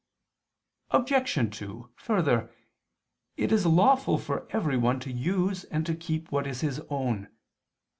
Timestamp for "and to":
5.65-5.93